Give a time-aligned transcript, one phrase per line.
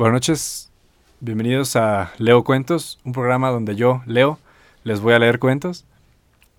[0.00, 0.72] Buenas noches,
[1.20, 4.38] bienvenidos a Leo Cuentos, un programa donde yo, Leo,
[4.82, 5.84] les voy a leer cuentos.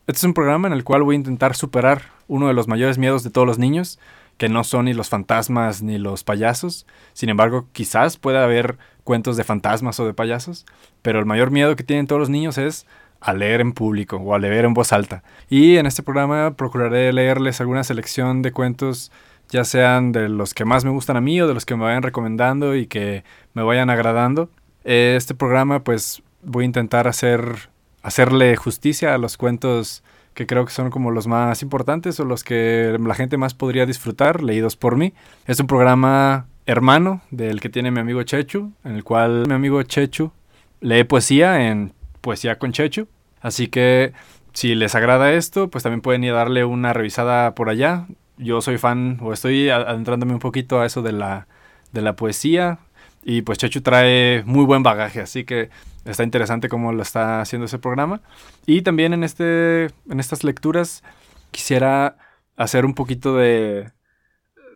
[0.06, 3.00] Este es un programa en el cual voy a intentar superar uno de los mayores
[3.00, 3.98] miedos de todos los niños,
[4.38, 6.86] que no son ni los fantasmas ni los payasos.
[7.14, 10.68] Sin embargo, quizás pueda haber cuentos de fantasmas o de payasos,
[11.02, 12.86] pero el mayor miedo que tienen todos los niños es
[13.22, 15.24] a leer en público o a leer en voz alta.
[15.50, 19.12] Y en este programa procuraré leerles alguna selección de cuentos
[19.52, 21.84] ya sean de los que más me gustan a mí o de los que me
[21.84, 24.50] vayan recomendando y que me vayan agradando.
[24.84, 27.70] Este programa pues voy a intentar hacer,
[28.02, 30.04] hacerle justicia a los cuentos
[30.34, 33.86] que creo que son como los más importantes o los que la gente más podría
[33.86, 35.14] disfrutar, leídos por mí.
[35.46, 39.84] Es un programa hermano del que tiene mi amigo Chechu, en el cual mi amigo
[39.84, 40.32] Chechu
[40.80, 43.08] lee poesía en Poesía con Chechu.
[43.42, 44.14] Así que
[44.54, 48.08] si les agrada esto, pues también pueden ir a darle una revisada por allá
[48.42, 51.48] yo soy fan o estoy adentrándome un poquito a eso de la,
[51.92, 52.80] de la poesía
[53.24, 55.70] y pues Chechu trae muy buen bagaje, así que
[56.06, 58.22] está interesante cómo lo está haciendo ese programa.
[58.66, 61.04] Y también en, este, en estas lecturas
[61.52, 62.18] quisiera
[62.56, 63.92] hacer un poquito de,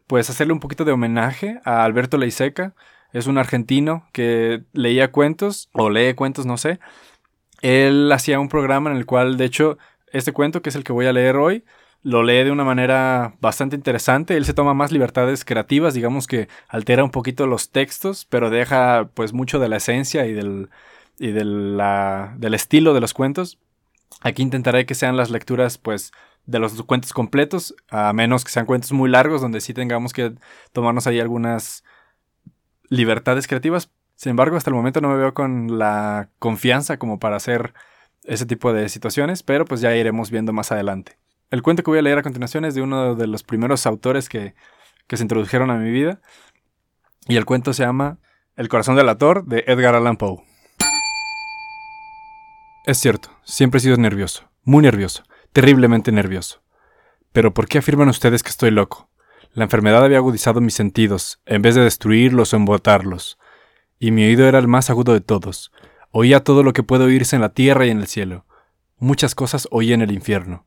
[0.07, 2.75] pues hacerle un poquito de homenaje a Alberto Leiseca.
[3.13, 6.79] Es un argentino que leía cuentos, o lee cuentos, no sé.
[7.61, 9.77] Él hacía un programa en el cual, de hecho,
[10.11, 11.63] este cuento, que es el que voy a leer hoy,
[12.05, 14.37] lo lee de una manera bastante interesante.
[14.37, 19.09] Él se toma más libertades creativas, digamos que altera un poquito los textos, pero deja
[19.15, 20.69] pues mucho de la esencia y del,
[21.17, 23.57] y la, del estilo de los cuentos.
[24.21, 26.11] Aquí intentaré que sean las lecturas pues
[26.45, 30.35] de los cuentos completos, a menos que sean cuentos muy largos donde sí tengamos que
[30.73, 31.83] tomarnos ahí algunas
[32.87, 33.89] libertades creativas.
[34.15, 37.73] Sin embargo, hasta el momento no me veo con la confianza como para hacer
[38.25, 41.17] ese tipo de situaciones, pero pues ya iremos viendo más adelante.
[41.51, 44.29] El cuento que voy a leer a continuación es de uno de los primeros autores
[44.29, 44.55] que,
[45.07, 46.19] se introdujeron a mi vida.
[47.27, 48.17] Y el cuento se llama
[48.55, 50.43] El corazón del ator de Edgar Allan Poe.
[52.85, 55.23] Es cierto, siempre he sido nervioso, muy nervioso,
[55.53, 56.61] terriblemente nervioso.
[57.31, 59.09] Pero ¿por qué afirman ustedes que estoy loco?
[59.53, 63.37] La enfermedad había agudizado mis sentidos, en vez de destruirlos o embotarlos.
[63.99, 65.71] Y mi oído era el más agudo de todos.
[66.11, 68.45] Oía todo lo que puede oírse en la tierra y en el cielo.
[68.97, 70.64] Muchas cosas oí en el infierno.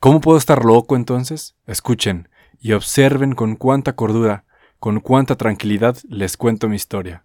[0.00, 1.56] ¿Cómo puedo estar loco entonces?
[1.66, 2.28] Escuchen
[2.60, 4.44] y observen con cuánta cordura,
[4.78, 7.24] con cuánta tranquilidad les cuento mi historia.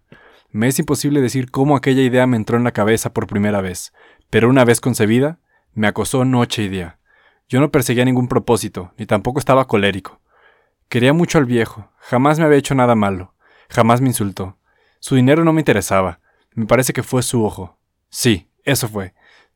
[0.50, 3.92] Me es imposible decir cómo aquella idea me entró en la cabeza por primera vez,
[4.28, 5.38] pero una vez concebida,
[5.72, 6.98] me acosó noche y día.
[7.48, 10.20] Yo no perseguía ningún propósito, ni tampoco estaba colérico.
[10.88, 13.34] Quería mucho al viejo, jamás me había hecho nada malo,
[13.68, 14.58] jamás me insultó.
[14.98, 16.18] Su dinero no me interesaba,
[16.54, 17.78] me parece que fue su ojo.
[18.08, 19.14] Sí, eso fue.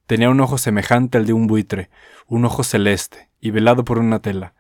[0.09, 1.91] Tenía un ojo semejante al de un buitre,
[2.27, 4.55] un ojo celeste y velado por una tela.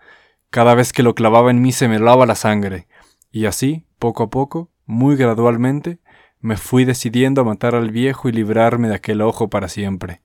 [0.50, 2.86] Cada vez que lo clavaba en mí se me lava la sangre,
[3.32, 6.00] y así, poco a poco, muy gradualmente,
[6.38, 10.20] me fui decidiendo a matar al viejo y librarme de aquel ojo para siempre.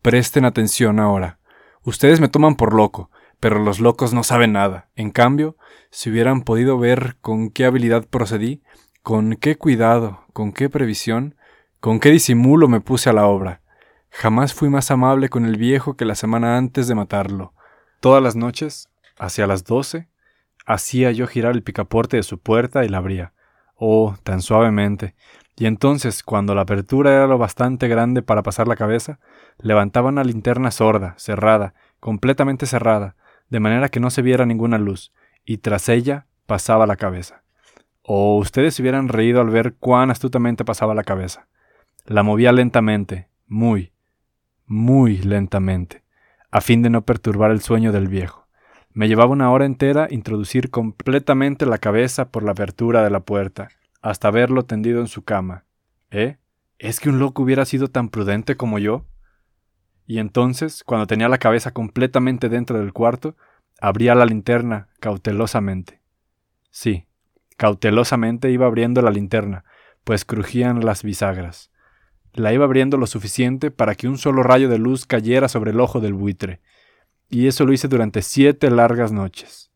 [0.00, 1.40] Presten atención ahora.
[1.82, 3.10] Ustedes me toman por loco,
[3.40, 4.88] pero los locos no saben nada.
[4.96, 5.58] En cambio,
[5.90, 8.62] si hubieran podido ver con qué habilidad procedí,
[9.02, 11.34] con qué cuidado, con qué previsión,
[11.80, 13.60] con qué disimulo me puse a la obra,
[14.16, 17.52] Jamás fui más amable con el viejo que la semana antes de matarlo.
[17.98, 18.88] Todas las noches,
[19.18, 20.08] hacia las doce,
[20.64, 23.32] hacía yo girar el picaporte de su puerta y la abría.
[23.74, 25.16] Oh, tan suavemente.
[25.56, 29.18] Y entonces, cuando la apertura era lo bastante grande para pasar la cabeza,
[29.58, 33.16] levantaba una linterna sorda, cerrada, completamente cerrada,
[33.50, 35.12] de manera que no se viera ninguna luz,
[35.44, 37.42] y tras ella pasaba la cabeza.
[38.02, 41.48] Oh, ustedes se hubieran reído al ver cuán astutamente pasaba la cabeza.
[42.04, 43.93] La movía lentamente, muy,
[44.66, 46.02] muy lentamente,
[46.50, 48.46] a fin de no perturbar el sueño del viejo.
[48.92, 53.68] Me llevaba una hora entera introducir completamente la cabeza por la abertura de la puerta,
[54.02, 55.64] hasta verlo tendido en su cama.
[56.10, 56.36] ¿Eh?
[56.78, 59.04] ¿Es que un loco hubiera sido tan prudente como yo?
[60.06, 63.36] Y entonces, cuando tenía la cabeza completamente dentro del cuarto,
[63.80, 66.00] abría la linterna cautelosamente.
[66.70, 67.06] Sí,
[67.56, 69.64] cautelosamente iba abriendo la linterna,
[70.04, 71.70] pues crujían las bisagras.
[72.34, 75.78] La iba abriendo lo suficiente para que un solo rayo de luz cayera sobre el
[75.78, 76.60] ojo del buitre,
[77.30, 79.70] y eso lo hice durante siete largas noches,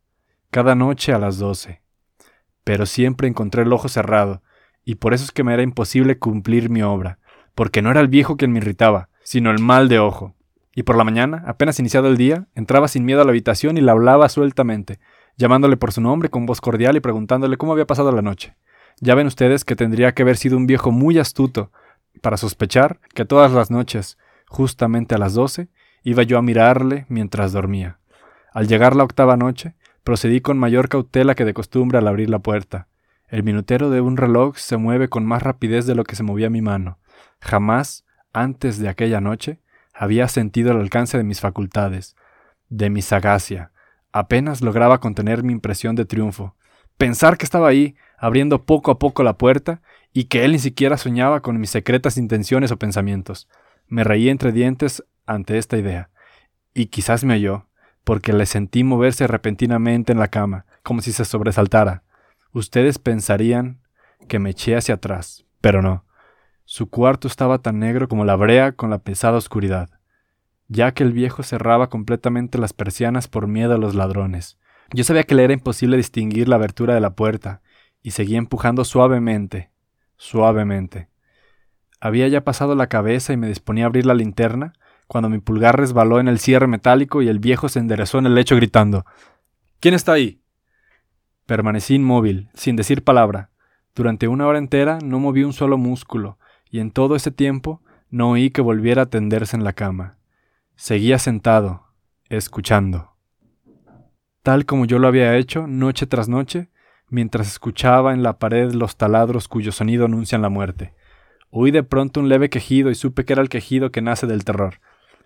[0.51, 1.83] cada noche a las doce.
[2.65, 4.43] Pero siempre encontré el ojo cerrado,
[4.85, 7.21] y por eso es que me era imposible cumplir mi obra,
[7.55, 10.35] porque no era el viejo quien me irritaba, sino el mal de ojo.
[10.75, 13.83] Y por la mañana, apenas iniciado el día, entraba sin miedo a la habitación y
[13.83, 14.99] la hablaba sueltamente,
[15.37, 18.57] llamándole por su nombre con voz cordial y preguntándole cómo había pasado la noche.
[19.01, 21.71] Ya ven ustedes que tendría que haber sido un viejo muy astuto,
[22.19, 25.69] para sospechar que todas las noches, justamente a las doce,
[26.03, 27.99] iba yo a mirarle mientras dormía.
[28.53, 29.75] Al llegar la octava noche,
[30.05, 32.89] procedí con mayor cautela que de costumbre al abrir la puerta.
[33.29, 36.49] El minutero de un reloj se mueve con más rapidez de lo que se movía
[36.49, 36.99] mi mano.
[37.41, 39.61] Jamás, antes de aquella noche,
[39.93, 42.17] había sentido el alcance de mis facultades,
[42.69, 43.73] de mi sagacia.
[44.13, 46.57] Apenas lograba contener mi impresión de triunfo.
[46.97, 49.83] Pensar que estaba ahí, abriendo poco a poco la puerta,
[50.19, 53.49] y que él ni siquiera soñaba con mis secretas intenciones o pensamientos.
[53.87, 56.11] Me reí entre dientes ante esta idea,
[56.75, 57.69] y quizás me oyó,
[58.03, 62.03] porque le sentí moverse repentinamente en la cama, como si se sobresaltara.
[62.51, 63.79] Ustedes pensarían
[64.27, 66.05] que me eché hacia atrás, pero no.
[66.65, 69.89] Su cuarto estaba tan negro como la brea con la pesada oscuridad,
[70.67, 74.59] ya que el viejo cerraba completamente las persianas por miedo a los ladrones.
[74.93, 77.63] Yo sabía que le era imposible distinguir la abertura de la puerta,
[78.03, 79.71] y seguía empujando suavemente,
[80.19, 81.09] suavemente.
[82.01, 84.75] Había ya pasado la cabeza y me disponía a abrir la linterna,
[85.07, 88.35] cuando mi pulgar resbaló en el cierre metálico y el viejo se enderezó en el
[88.35, 89.07] lecho gritando
[89.81, 90.43] ¿Quién está ahí?
[91.47, 93.51] Permanecí inmóvil, sin decir palabra.
[93.95, 96.39] Durante una hora entera no moví un solo músculo,
[96.71, 97.81] y en todo ese tiempo
[98.11, 100.19] no oí que volviera a tenderse en la cama.
[100.77, 101.87] Seguía sentado,
[102.29, 103.13] escuchando.
[104.43, 106.69] Tal como yo lo había hecho noche tras noche,
[107.11, 110.95] mientras escuchaba en la pared los taladros cuyo sonido anuncian la muerte.
[111.51, 114.45] Oí de pronto un leve quejido y supe que era el quejido que nace del
[114.45, 114.81] terror.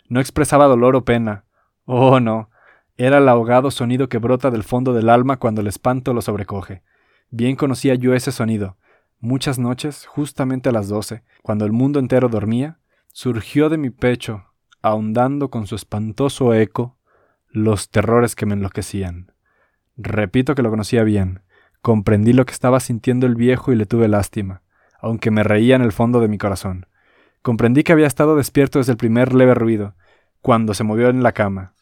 [0.09, 1.45] No expresaba dolor o pena.
[1.85, 2.51] Oh, no.
[2.97, 6.83] Era el ahogado sonido que brota del fondo del alma cuando el espanto lo sobrecoge.
[7.31, 8.77] Bien conocía yo ese sonido.
[9.19, 12.79] Muchas noches, justamente a las doce, cuando el mundo entero dormía,
[13.09, 14.45] surgió de mi pecho,
[14.83, 16.99] ahondando con su espantoso eco,
[17.49, 19.33] los terrores que me enloquecían.
[19.97, 21.43] Repito que lo conocía bien.
[21.83, 24.63] Comprendí lo que estaba sintiendo el viejo y le tuve lástima,
[25.01, 26.87] aunque me reía en el fondo de mi corazón.
[27.43, 29.97] Comprendí que había estado despierto desde el primer leve ruido,
[30.41, 31.75] cuando se movió en la cama.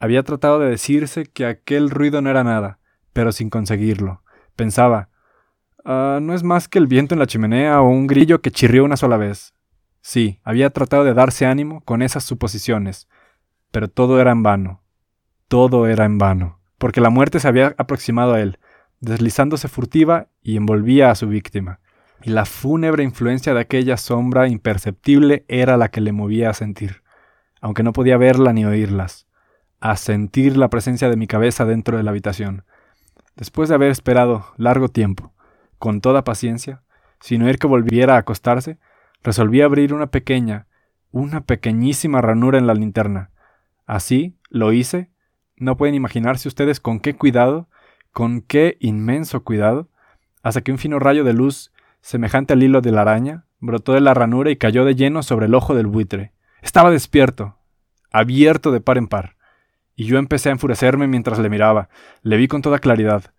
[0.00, 2.78] Había tratado de decirse que aquel ruido no era nada,
[3.12, 4.22] pero sin conseguirlo.
[4.56, 5.10] Pensaba,
[5.84, 8.82] ah, no es más que el viento en la chimenea o un grillo que chirrió
[8.82, 9.52] una sola vez.
[10.00, 13.08] Sí, había tratado de darse ánimo con esas suposiciones,
[13.70, 14.82] pero todo era en vano.
[15.48, 18.58] Todo era en vano, porque la muerte se había aproximado a él,
[19.00, 21.80] deslizándose furtiva y envolvía a su víctima,
[22.22, 27.02] y la fúnebre influencia de aquella sombra imperceptible era la que le movía a sentir
[27.60, 29.26] aunque no podía verla ni oírlas,
[29.80, 32.64] a sentir la presencia de mi cabeza dentro de la habitación.
[33.36, 35.32] Después de haber esperado largo tiempo,
[35.78, 36.82] con toda paciencia,
[37.20, 38.78] sin oír que volviera a acostarse,
[39.22, 40.66] resolví abrir una pequeña,
[41.10, 43.30] una pequeñísima ranura en la linterna.
[43.86, 45.10] Así lo hice.
[45.56, 47.68] No pueden imaginarse ustedes con qué cuidado,
[48.12, 49.88] con qué inmenso cuidado,
[50.42, 54.00] hasta que un fino rayo de luz, semejante al hilo de la araña, brotó de
[54.00, 56.32] la ranura y cayó de lleno sobre el ojo del buitre.
[56.62, 57.56] Estaba despierto,
[58.10, 59.36] abierto de par en par,
[59.96, 61.88] y yo empecé a enfurecerme mientras le miraba.
[62.22, 63.32] Le vi con toda claridad,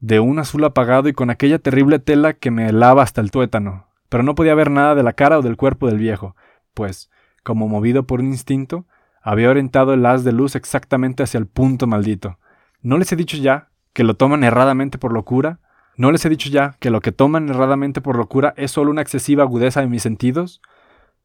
[0.00, 3.88] de un azul apagado y con aquella terrible tela que me helaba hasta el tuétano,
[4.08, 6.36] pero no podía ver nada de la cara o del cuerpo del viejo,
[6.72, 7.10] pues,
[7.42, 8.86] como movido por un instinto,
[9.22, 12.38] había orientado el haz de luz exactamente hacia el punto maldito.
[12.80, 13.67] ¿No les he dicho ya
[13.98, 15.58] que lo toman erradamente por locura?
[15.96, 19.02] ¿No les he dicho ya que lo que toman erradamente por locura es solo una
[19.02, 20.62] excesiva agudeza de mis sentidos?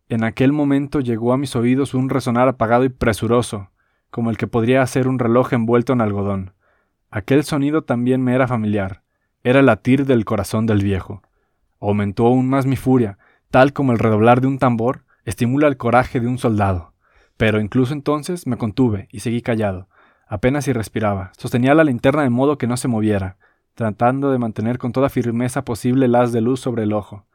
[0.10, 3.70] En aquel momento llegó a mis oídos un resonar apagado y presuroso,
[4.10, 6.54] como el que podría hacer un reloj envuelto en algodón.
[7.12, 9.04] Aquel sonido también me era familiar.
[9.44, 11.22] Era el latir del corazón del viejo.
[11.80, 13.20] Aumentó aún más mi furia,
[13.52, 16.96] tal como el redoblar de un tambor estimula el coraje de un soldado.
[17.38, 19.90] Pero incluso entonces me contuve y seguí callado.
[20.34, 21.32] Apenas si respiraba.
[21.38, 23.38] Sostenía la linterna de modo que no se moviera,
[23.76, 27.28] tratando de mantener con toda firmeza posible el haz de luz sobre el ojo.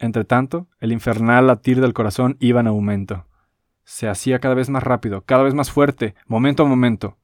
[0.00, 3.24] Entretanto, el infernal latir del corazón iba en aumento.
[3.84, 7.18] Se hacía cada vez más rápido, cada vez más fuerte, momento a momento.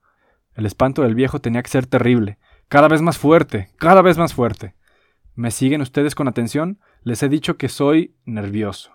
[0.54, 4.32] El espanto del viejo tenía que ser terrible, cada vez más fuerte, cada vez más
[4.32, 4.76] fuerte.
[5.34, 6.78] ¿Me siguen ustedes con atención?
[7.02, 8.92] Les he dicho que soy nervioso.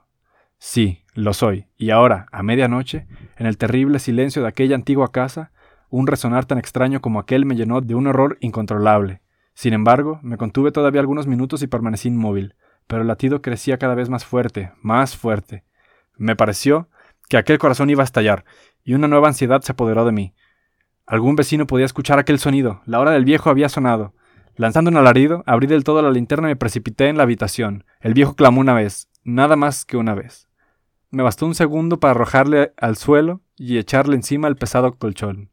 [0.60, 1.66] Sí, lo soy.
[1.76, 5.52] Y ahora, a medianoche, en el terrible silencio de aquella antigua casa,
[5.92, 9.22] un resonar tan extraño como aquel me llenó de un horror incontrolable.
[9.54, 12.56] Sin embargo, me contuve todavía algunos minutos y permanecí inmóvil
[12.92, 15.64] pero el latido crecía cada vez más fuerte, más fuerte.
[16.18, 16.90] Me pareció
[17.30, 18.44] que aquel corazón iba a estallar,
[18.84, 20.34] y una nueva ansiedad se apoderó de mí.
[21.06, 24.14] Algún vecino podía escuchar aquel sonido, la hora del viejo había sonado.
[24.58, 27.86] Lanzando un alarido, abrí del todo la linterna y me precipité en la habitación.
[28.02, 30.50] El viejo clamó una vez, nada más que una vez.
[31.10, 35.51] Me bastó un segundo para arrojarle al suelo y echarle encima el pesado colchón.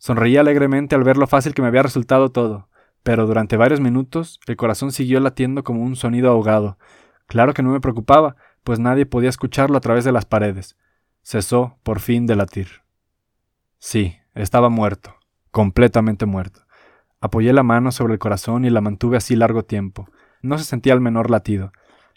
[0.00, 2.68] Sonreí alegremente al ver lo fácil que me había resultado todo
[3.02, 6.78] pero durante varios minutos el corazón siguió latiendo como un sonido ahogado.
[7.26, 10.76] Claro que no me preocupaba, pues nadie podía escucharlo a través de las paredes.
[11.22, 12.68] Cesó por fin de latir.
[13.78, 15.16] Sí, estaba muerto,
[15.50, 16.60] completamente muerto.
[17.20, 20.08] Apoyé la mano sobre el corazón y la mantuve así largo tiempo.
[20.42, 21.72] No se sentía el menor latido.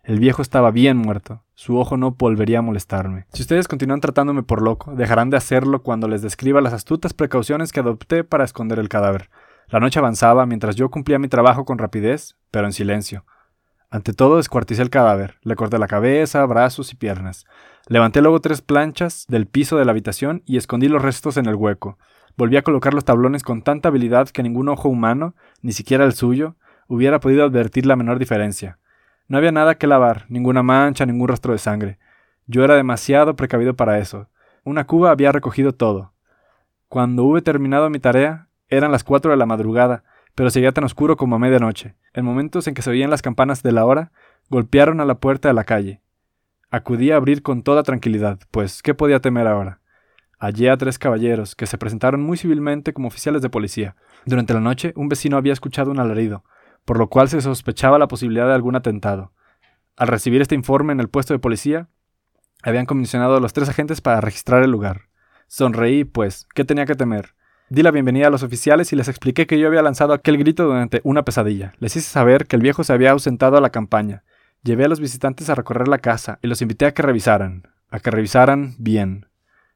[0.05, 1.43] El viejo estaba bien muerto.
[1.55, 3.25] Su ojo no volvería a molestarme.
[3.31, 7.71] Si ustedes continúan tratándome por loco, dejarán de hacerlo cuando les describa las astutas precauciones
[7.71, 9.29] que adopté para esconder el cadáver.
[9.69, 13.23] La noche avanzaba mientras yo cumplía mi trabajo con rapidez, pero en silencio.
[13.89, 17.45] Ante todo descuarticé el cadáver, le corté la cabeza, brazos y piernas.
[17.87, 21.55] Levanté luego tres planchas del piso de la habitación y escondí los restos en el
[21.55, 21.97] hueco.
[22.35, 26.11] Volví a colocar los tablones con tanta habilidad que ningún ojo humano, ni siquiera el
[26.11, 26.57] suyo,
[26.89, 28.79] hubiera podido advertir la menor diferencia.
[29.27, 31.97] No había nada que lavar, ninguna mancha, ningún rastro de sangre.
[32.45, 34.27] Yo era demasiado precavido para eso.
[34.63, 36.13] Una cuba había recogido todo.
[36.89, 40.03] Cuando hube terminado mi tarea, eran las cuatro de la madrugada,
[40.35, 41.95] pero seguía tan oscuro como a medianoche.
[42.13, 44.11] En momentos en que se oían las campanas de la hora,
[44.49, 46.01] golpearon a la puerta de la calle.
[46.69, 49.79] Acudí a abrir con toda tranquilidad, pues ¿qué podía temer ahora?
[50.39, 53.95] Hallé a tres caballeros, que se presentaron muy civilmente como oficiales de policía.
[54.25, 56.43] Durante la noche, un vecino había escuchado un alarido
[56.85, 59.31] por lo cual se sospechaba la posibilidad de algún atentado.
[59.95, 61.87] Al recibir este informe en el puesto de policía,
[62.63, 65.09] habían comisionado a los tres agentes para registrar el lugar.
[65.47, 67.35] Sonreí, pues, ¿qué tenía que temer?
[67.69, 70.65] Di la bienvenida a los oficiales y les expliqué que yo había lanzado aquel grito
[70.65, 71.73] durante una pesadilla.
[71.79, 74.23] Les hice saber que el viejo se había ausentado a la campaña.
[74.63, 77.99] Llevé a los visitantes a recorrer la casa y los invité a que revisaran, a
[77.99, 79.27] que revisaran bien.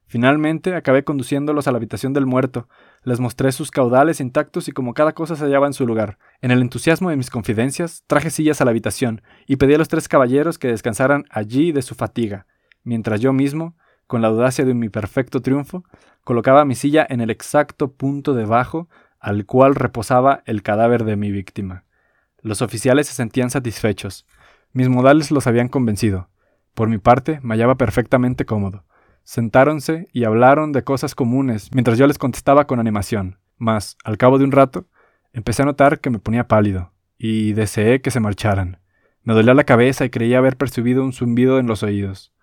[0.08, 2.70] Finalmente acabé conduciéndolos a la habitación del muerto,
[3.04, 6.18] les mostré sus caudales intactos y como cada cosa se hallaba en su lugar.
[6.42, 9.90] En el entusiasmo de mis confidencias, traje sillas a la habitación y pedí a los
[9.90, 12.48] tres caballeros que descansaran allí de su fatiga,
[12.84, 13.76] mientras yo mismo,
[14.08, 15.84] con la audacia de mi perfecto triunfo,
[16.24, 18.88] colocaba mi silla en el exacto punto debajo
[19.20, 21.84] al cual reposaba el cadáver de mi víctima.
[22.42, 24.26] Los oficiales se sentían satisfechos.
[24.72, 26.30] Mis modales los habían convencido.
[26.74, 28.86] Por mi parte, me hallaba perfectamente cómodo.
[29.28, 33.40] Sentáronse y hablaron de cosas comunes mientras yo les contestaba con animación.
[33.58, 34.88] Mas, al cabo de un rato,
[35.34, 38.80] empecé a notar que me ponía pálido, y deseé que se marcharan.
[39.24, 42.34] Me dolía la cabeza y creía haber percibido un zumbido en los oídos.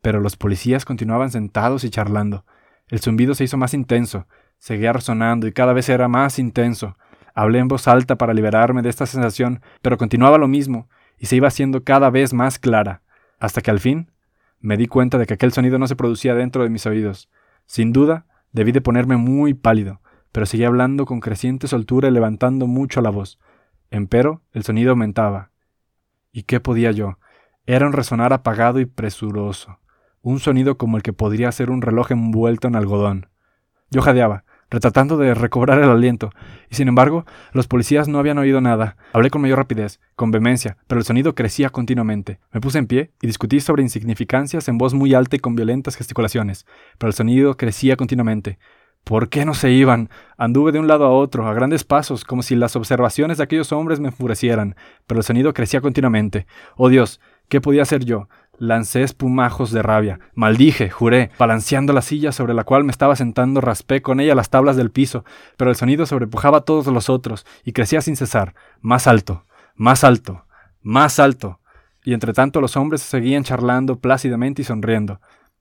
[0.00, 2.44] Pero los policías continuaban sentados y charlando.
[2.86, 4.28] El zumbido se hizo más intenso,
[4.58, 6.96] seguía resonando y cada vez era más intenso.
[7.34, 11.34] Hablé en voz alta para liberarme de esta sensación, pero continuaba lo mismo, y se
[11.34, 13.02] iba haciendo cada vez más clara,
[13.40, 14.12] hasta que al fin
[14.60, 17.28] me di cuenta de que aquel sonido no se producía dentro de mis oídos.
[17.66, 20.00] Sin duda, debí de ponerme muy pálido,
[20.32, 23.38] pero seguía hablando con creciente soltura y levantando mucho la voz.
[23.90, 25.50] Empero, el sonido aumentaba.
[26.32, 27.18] ¿Y qué podía yo?
[27.66, 29.78] Era un resonar apagado y presuroso,
[30.22, 33.28] un sonido como el que podría ser un reloj envuelto en algodón.
[33.90, 36.30] Yo jadeaba, retratando de recobrar el aliento,
[36.70, 38.96] y sin embargo, los policías no habían oído nada.
[39.12, 42.38] Hablé con mayor rapidez, con vehemencia, pero el sonido crecía continuamente.
[42.52, 45.96] Me puse en pie y discutí sobre insignificancias en voz muy alta y con violentas
[45.96, 46.66] gesticulaciones,
[46.98, 48.58] pero el sonido crecía continuamente.
[49.04, 50.10] ¿Por qué no se iban?
[50.36, 53.72] Anduve de un lado a otro, a grandes pasos, como si las observaciones de aquellos
[53.72, 56.46] hombres me enfurecieran, pero el sonido crecía continuamente.
[56.76, 58.28] Oh Dios, ¿qué podía hacer yo?
[58.58, 63.60] Lancé espumajos de rabia, maldije, juré, balanceando la silla sobre la cual me estaba sentando,
[63.60, 65.24] raspé con ella las tablas del piso,
[65.56, 69.44] pero el sonido sobrepujaba a todos los otros y crecía sin cesar, más alto,
[69.76, 70.44] más alto,
[70.82, 71.60] más alto.
[72.04, 75.20] Y entre tanto los hombres seguían charlando plácidamente y sonriendo.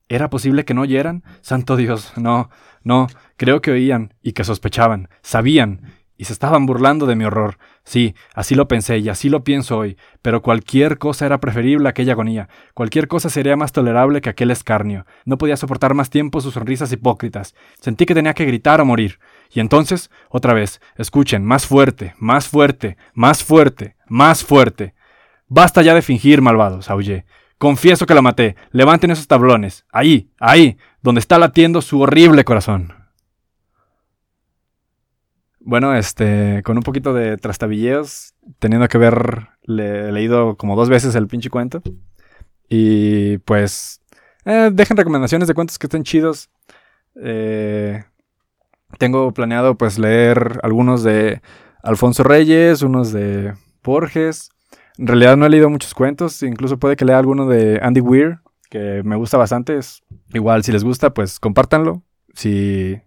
[0.10, 1.24] ¿Era posible que no oyeran?
[1.42, 2.50] Santo Dios, no,
[2.84, 5.82] no, creo que oían y que sospechaban, sabían,
[6.18, 7.58] y se estaban burlando de mi horror.
[7.84, 11.92] Sí, así lo pensé y así lo pienso hoy, pero cualquier cosa era preferible a
[11.92, 15.06] aquella agonía, cualquier cosa sería más tolerable que aquel escarnio.
[15.26, 17.56] No podía soportar más tiempo sus sonrisas hipócritas.
[17.80, 19.20] Sentí que tenía que gritar o morir.
[19.52, 24.94] Y entonces, otra vez, escuchen, más fuerte, más fuerte, más fuerte, más fuerte.
[25.48, 27.26] Basta ya de fingir, malvados, aullé.
[27.58, 28.56] Confieso que la maté.
[28.72, 29.86] Levanten esos tablones.
[29.92, 32.94] Ahí, ahí, donde está latiendo su horrible corazón.
[35.68, 41.28] Bueno, este, con un poquito de trastabilleos, teniendo que haber leído como dos veces el
[41.28, 41.82] pinche cuento.
[42.70, 44.00] Y pues,
[44.46, 46.50] eh, dejen recomendaciones de cuentos que estén chidos.
[47.22, 48.02] Eh,
[48.98, 51.42] tengo planeado pues leer algunos de
[51.84, 54.52] Alfonso Reyes, unos de Borges.
[54.98, 58.40] En realidad no he leído muchos cuentos, incluso puede que lea alguno de Andy Weir,
[58.70, 59.78] que me gusta bastante.
[60.34, 62.04] igual, si les gusta, pues compártanlo.
[62.36, 63.02] Si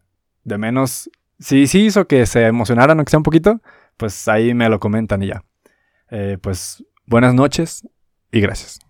[0.44, 1.08] de menos
[1.40, 3.60] si sí hizo que se emocionaran, aunque sea un poquito,
[3.96, 5.44] pues ahí me lo comentan y ya.
[6.10, 7.88] Eh, pues buenas noches
[8.30, 8.89] y gracias.